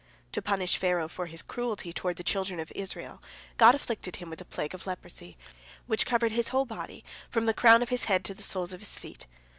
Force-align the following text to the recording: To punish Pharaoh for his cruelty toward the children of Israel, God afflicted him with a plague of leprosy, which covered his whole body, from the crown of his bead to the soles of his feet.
To 0.31 0.41
punish 0.41 0.77
Pharaoh 0.77 1.07
for 1.07 1.27
his 1.27 1.43
cruelty 1.43 1.93
toward 1.93 2.17
the 2.17 2.23
children 2.23 2.59
of 2.59 2.71
Israel, 2.73 3.21
God 3.57 3.75
afflicted 3.75 4.15
him 4.15 4.31
with 4.31 4.41
a 4.41 4.45
plague 4.45 4.73
of 4.73 4.87
leprosy, 4.87 5.37
which 5.85 6.07
covered 6.07 6.31
his 6.31 6.47
whole 6.47 6.65
body, 6.65 7.05
from 7.29 7.45
the 7.45 7.53
crown 7.53 7.83
of 7.83 7.89
his 7.89 8.07
bead 8.07 8.25
to 8.25 8.33
the 8.33 8.41
soles 8.41 8.73
of 8.73 8.79
his 8.79 8.97
feet. 8.97 9.27